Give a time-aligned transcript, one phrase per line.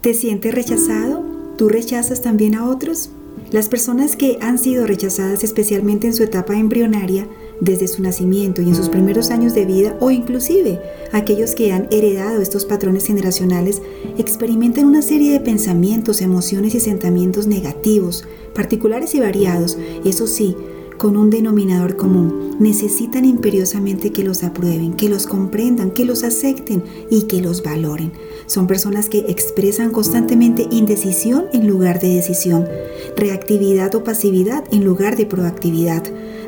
[0.00, 1.22] ¿Te sientes rechazado?
[1.58, 3.10] ¿Tú rechazas también a otros?
[3.50, 7.28] Las personas que han sido rechazadas especialmente en su etapa embrionaria,
[7.60, 10.80] desde su nacimiento y en sus primeros años de vida, o inclusive
[11.12, 13.82] aquellos que han heredado estos patrones generacionales,
[14.16, 18.24] experimentan una serie de pensamientos, emociones y sentimientos negativos,
[18.54, 19.76] particulares y variados,
[20.06, 20.56] eso sí,
[21.00, 22.56] con un denominador común.
[22.60, 28.12] Necesitan imperiosamente que los aprueben, que los comprendan, que los acepten y que los valoren.
[28.44, 32.68] Son personas que expresan constantemente indecisión en lugar de decisión,
[33.16, 36.02] reactividad o pasividad en lugar de proactividad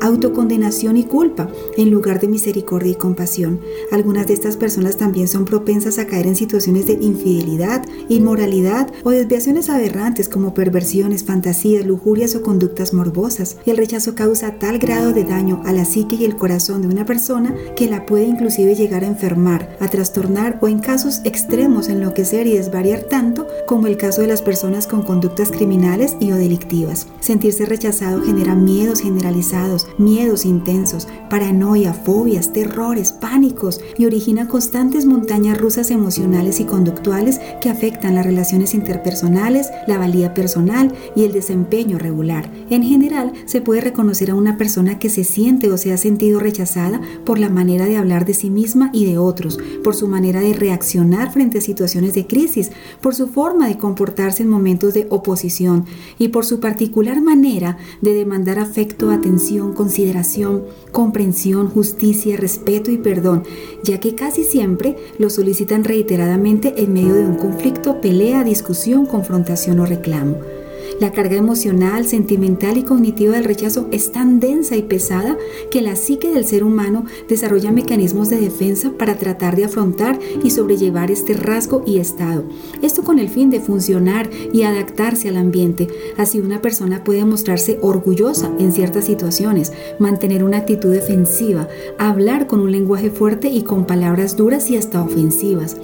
[0.00, 3.60] autocondenación y culpa en lugar de misericordia y compasión.
[3.90, 9.10] Algunas de estas personas también son propensas a caer en situaciones de infidelidad, inmoralidad o
[9.10, 13.56] desviaciones aberrantes como perversiones, fantasías, lujurias o conductas morbosas.
[13.64, 16.88] Y el rechazo causa tal grado de daño a la psique y el corazón de
[16.88, 21.88] una persona que la puede inclusive llegar a enfermar, a trastornar o en casos extremos
[21.88, 26.36] enloquecer y desvariar tanto como el caso de las personas con conductas criminales y o
[26.36, 27.06] delictivas.
[27.20, 35.58] Sentirse rechazado genera miedos generalizados, miedos intensos, paranoia, fobias, terrores, pánicos y origina constantes montañas
[35.58, 41.98] rusas emocionales y conductuales que afectan las relaciones interpersonales, la valía personal y el desempeño
[41.98, 42.50] regular.
[42.70, 46.40] En general, se puede reconocer a una persona que se siente o se ha sentido
[46.40, 50.40] rechazada por la manera de hablar de sí misma y de otros, por su manera
[50.40, 55.06] de reaccionar frente a situaciones de crisis, por su forma de comportarse en momentos de
[55.10, 55.84] oposición
[56.18, 63.44] y por su particular manera de demandar afecto, atención, consideración, comprensión, justicia, respeto y perdón,
[63.84, 69.78] ya que casi siempre lo solicitan reiteradamente en medio de un conflicto, pelea, discusión, confrontación
[69.78, 70.55] o reclamo.
[70.98, 75.36] La carga emocional, sentimental y cognitiva del rechazo es tan densa y pesada
[75.70, 80.50] que la psique del ser humano desarrolla mecanismos de defensa para tratar de afrontar y
[80.50, 82.44] sobrellevar este rasgo y estado.
[82.80, 85.88] Esto con el fin de funcionar y adaptarse al ambiente.
[86.16, 92.60] Así una persona puede mostrarse orgullosa en ciertas situaciones, mantener una actitud defensiva, hablar con
[92.60, 95.76] un lenguaje fuerte y con palabras duras y hasta ofensivas.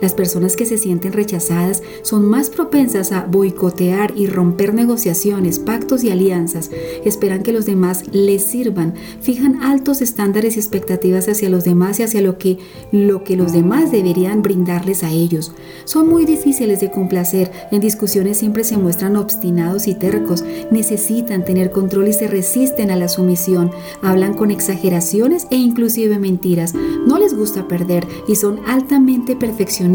[0.00, 6.04] Las personas que se sienten rechazadas son más propensas a boicotear y romper negociaciones, pactos
[6.04, 6.70] y alianzas.
[7.04, 12.04] Esperan que los demás les sirvan, fijan altos estándares y expectativas hacia los demás y
[12.04, 12.58] hacia lo que,
[12.92, 15.52] lo que los demás deberían brindarles a ellos.
[15.84, 21.72] Son muy difíciles de complacer, en discusiones siempre se muestran obstinados y tercos, necesitan tener
[21.72, 27.34] control y se resisten a la sumisión, hablan con exageraciones e inclusive mentiras, no les
[27.34, 29.87] gusta perder y son altamente perfeccionistas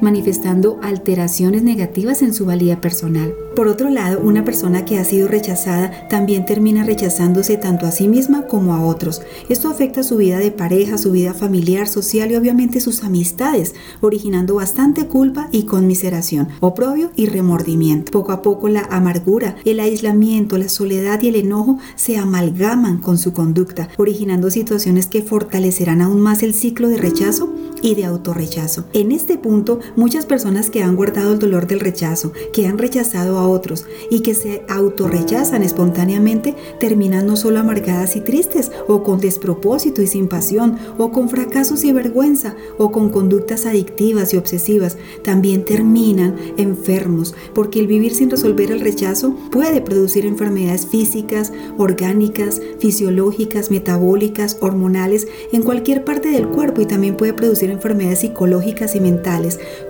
[0.00, 3.34] manifestando alteraciones negativas en su valía personal.
[3.56, 8.08] Por otro lado, una persona que ha sido rechazada también termina rechazándose tanto a sí
[8.08, 9.22] misma como a otros.
[9.48, 14.54] Esto afecta su vida de pareja, su vida familiar, social y obviamente sus amistades, originando
[14.54, 18.10] bastante culpa y conmiseración, oprobio y remordimiento.
[18.10, 23.18] Poco a poco la amargura, el aislamiento, la soledad y el enojo se amalgaman con
[23.18, 28.84] su conducta, originando situaciones que fortalecerán aún más el ciclo de rechazo y de autorrechazo.
[28.92, 33.38] En este punto, muchas personas que han guardado el dolor del rechazo, que han rechazado
[33.38, 39.20] a otros y que se autorrechazan espontáneamente, terminan no solo amargadas y tristes, o con
[39.20, 44.98] despropósito y sin pasión, o con fracasos y vergüenza, o con conductas adictivas y obsesivas,
[45.22, 52.60] también terminan enfermos, porque el vivir sin resolver el rechazo puede producir enfermedades físicas, orgánicas,
[52.80, 59.00] fisiológicas, metabólicas, hormonales, en cualquier parte del cuerpo y también puede producir enfermedades psicológicas y
[59.00, 59.11] mentales,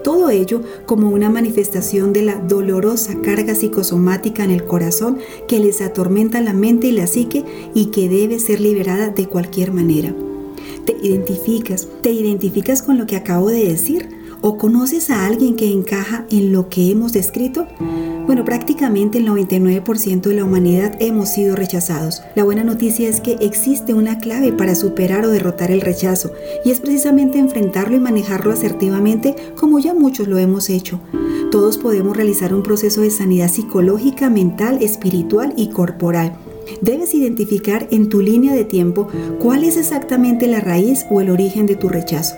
[0.03, 5.19] todo ello como una manifestación de la dolorosa carga psicosomática en el corazón
[5.49, 7.45] que les atormenta la mente y la psique
[7.75, 10.15] y que debe ser liberada de cualquier manera.
[10.85, 11.89] ¿Te identificas?
[12.01, 14.22] ¿Te identificas con lo que acabo de decir?
[14.45, 17.69] ¿O conoces a alguien que encaja en lo que hemos descrito?
[18.27, 22.25] Bueno, prácticamente el 99% de la humanidad hemos sido rechazados.
[22.35, 26.33] La buena noticia es que existe una clave para superar o derrotar el rechazo,
[26.65, 30.99] y es precisamente enfrentarlo y manejarlo asertivamente como ya muchos lo hemos hecho.
[31.53, 36.35] Todos podemos realizar un proceso de sanidad psicológica, mental, espiritual y corporal.
[36.81, 39.07] Debes identificar en tu línea de tiempo
[39.39, 42.35] cuál es exactamente la raíz o el origen de tu rechazo.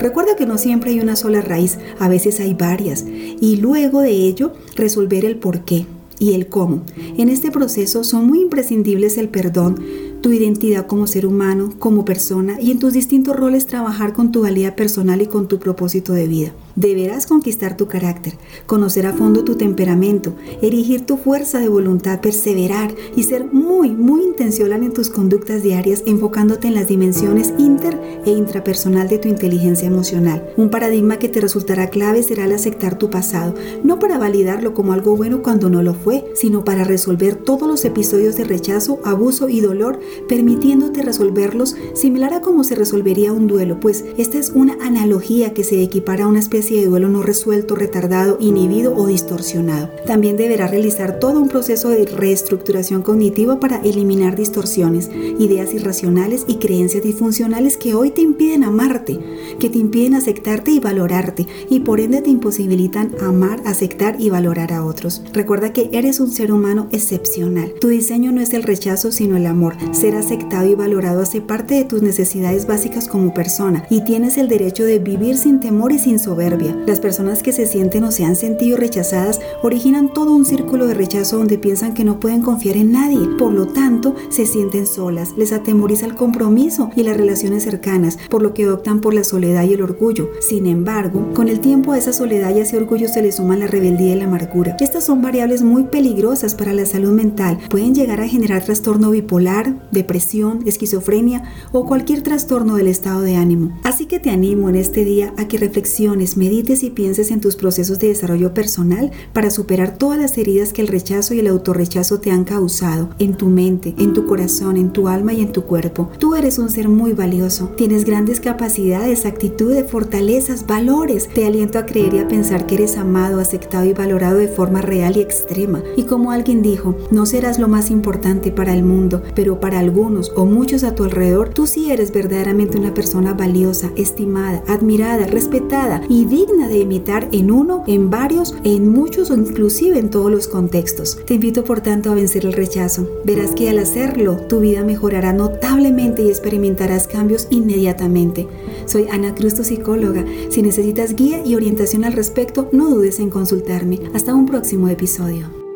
[0.00, 4.12] Recuerda que no siempre hay una sola raíz, a veces hay varias, y luego de
[4.12, 5.86] ello resolver el por qué
[6.18, 6.82] y el cómo.
[7.16, 9.76] En este proceso son muy imprescindibles el perdón,
[10.20, 14.42] tu identidad como ser humano, como persona y en tus distintos roles trabajar con tu
[14.42, 16.52] valía personal y con tu propósito de vida.
[16.78, 18.34] Deberás conquistar tu carácter,
[18.66, 24.22] conocer a fondo tu temperamento, erigir tu fuerza de voluntad, perseverar y ser muy, muy
[24.22, 29.88] intencional en tus conductas diarias, enfocándote en las dimensiones inter e intrapersonal de tu inteligencia
[29.88, 30.52] emocional.
[30.56, 34.92] Un paradigma que te resultará clave será el aceptar tu pasado, no para validarlo como
[34.92, 39.48] algo bueno cuando no lo fue, sino para resolver todos los episodios de rechazo, abuso
[39.48, 39.98] y dolor,
[40.28, 45.64] permitiéndote resolverlos similar a cómo se resolvería un duelo, pues esta es una analogía que
[45.64, 49.90] se equipara a una especie de duelo no resuelto, retardado, inhibido o distorsionado.
[50.06, 56.56] También deberá realizar todo un proceso de reestructuración cognitiva para eliminar distorsiones, ideas irracionales y
[56.56, 59.18] creencias disfuncionales que hoy te impiden amarte,
[59.58, 64.72] que te impiden aceptarte y valorarte y por ende te imposibilitan amar, aceptar y valorar
[64.72, 65.22] a otros.
[65.32, 67.72] Recuerda que eres un ser humano excepcional.
[67.80, 69.76] Tu diseño no es el rechazo sino el amor.
[69.92, 74.48] Ser aceptado y valorado hace parte de tus necesidades básicas como persona y tienes el
[74.48, 76.57] derecho de vivir sin temor y sin soberbia.
[76.86, 80.94] Las personas que se sienten o se han sentido rechazadas originan todo un círculo de
[80.94, 83.20] rechazo donde piensan que no pueden confiar en nadie.
[83.38, 88.42] Por lo tanto, se sienten solas, les atemoriza el compromiso y las relaciones cercanas, por
[88.42, 90.30] lo que optan por la soledad y el orgullo.
[90.40, 93.56] Sin embargo, con el tiempo a esa soledad y a ese orgullo se le suma
[93.56, 94.76] la rebeldía y la amargura.
[94.80, 97.58] Estas son variables muy peligrosas para la salud mental.
[97.68, 103.78] Pueden llegar a generar trastorno bipolar, depresión, esquizofrenia o cualquier trastorno del estado de ánimo.
[103.82, 107.56] Así que te animo en este día a que reflexiones, medites y pienses en tus
[107.56, 112.20] procesos de desarrollo personal para superar todas las heridas que el rechazo y el autorrechazo
[112.20, 115.64] te han causado en tu mente, en tu corazón, en tu alma y en tu
[115.64, 116.10] cuerpo.
[116.18, 121.28] Tú eres un ser muy valioso, tienes grandes capacidades, actitudes, fortalezas, valores.
[121.28, 124.80] Te aliento a creer y a pensar que eres amado, aceptado y valorado de forma
[124.80, 125.82] real y extrema.
[125.98, 130.32] Y como alguien dijo, no serás lo más importante para el mundo, pero para algunos
[130.34, 136.00] o muchos a tu alrededor, tú sí eres verdaderamente una persona valiosa, estimada, admirada, respetada
[136.08, 140.48] y digna de imitar en uno, en varios, en muchos o inclusive en todos los
[140.48, 141.18] contextos.
[141.26, 143.08] Te invito por tanto a vencer el rechazo.
[143.24, 148.46] Verás que al hacerlo, tu vida mejorará notablemente y experimentarás cambios inmediatamente.
[148.86, 150.24] Soy Ana Cruz, tu psicóloga.
[150.50, 154.00] Si necesitas guía y orientación al respecto, no dudes en consultarme.
[154.14, 155.67] Hasta un próximo episodio.